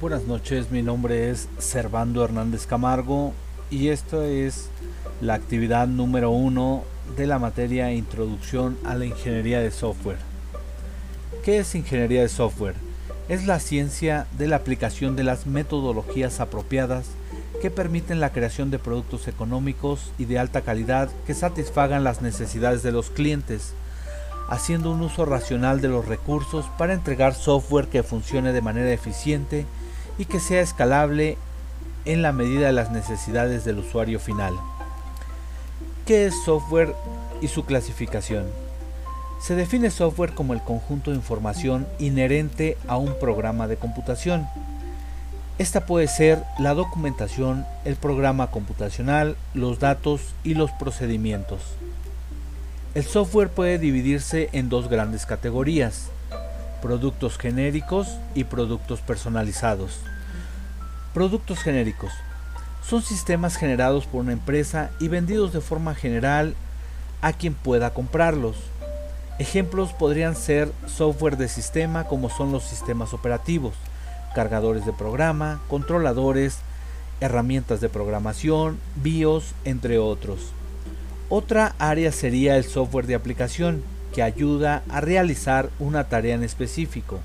[0.00, 3.32] Buenas noches, mi nombre es Servando Hernández Camargo
[3.68, 4.68] y esto es
[5.20, 6.84] la actividad número uno
[7.16, 10.18] de la materia Introducción a la Ingeniería de Software.
[11.44, 12.76] ¿Qué es ingeniería de software?
[13.28, 17.06] Es la ciencia de la aplicación de las metodologías apropiadas
[17.60, 22.84] que permiten la creación de productos económicos y de alta calidad que satisfagan las necesidades
[22.84, 23.72] de los clientes,
[24.48, 29.66] haciendo un uso racional de los recursos para entregar software que funcione de manera eficiente
[30.18, 31.38] y que sea escalable
[32.04, 34.54] en la medida de las necesidades del usuario final.
[36.06, 36.94] ¿Qué es software
[37.40, 38.46] y su clasificación?
[39.40, 44.48] Se define software como el conjunto de información inherente a un programa de computación.
[45.58, 51.60] Esta puede ser la documentación, el programa computacional, los datos y los procedimientos.
[52.94, 56.10] El software puede dividirse en dos grandes categorías,
[56.80, 60.00] productos genéricos y productos personalizados.
[61.14, 62.12] Productos genéricos
[62.88, 66.54] son sistemas generados por una empresa y vendidos de forma general
[67.20, 68.56] a quien pueda comprarlos.
[69.38, 73.74] Ejemplos podrían ser software de sistema como son los sistemas operativos,
[74.34, 76.58] cargadores de programa, controladores,
[77.20, 80.52] herramientas de programación, BIOS, entre otros.
[81.28, 83.82] Otra área sería el software de aplicación,
[84.14, 87.20] que ayuda a realizar una tarea en específico.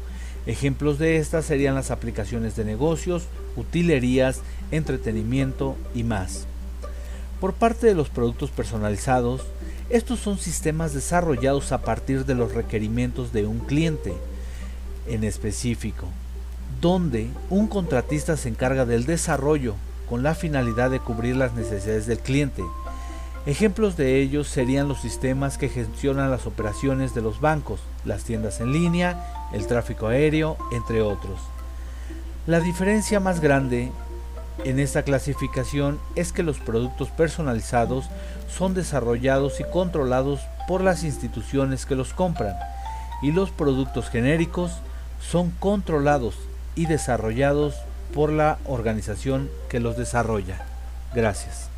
[0.46, 3.24] Ejemplos de estas serían las aplicaciones de negocios,
[3.56, 6.46] utilerías, entretenimiento y más.
[7.40, 9.42] Por parte de los productos personalizados,
[9.90, 14.14] estos son sistemas desarrollados a partir de los requerimientos de un cliente
[15.08, 16.08] en específico,
[16.82, 19.76] donde un contratista se encarga del desarrollo
[20.10, 22.64] con la finalidad de cubrir las necesidades del cliente.
[23.46, 28.62] Ejemplos de ellos serían los sistemas que gestionan las operaciones de los bancos, las tiendas
[28.62, 31.40] en línea, el tráfico aéreo, entre otros.
[32.48, 33.92] La diferencia más grande
[34.64, 38.06] en esta clasificación es que los productos personalizados
[38.48, 42.56] son desarrollados y controlados por las instituciones que los compran
[43.22, 44.72] y los productos genéricos
[45.20, 46.36] son controlados
[46.76, 47.76] y desarrollados
[48.14, 50.66] por la organización que los desarrolla.
[51.14, 51.70] Gracias.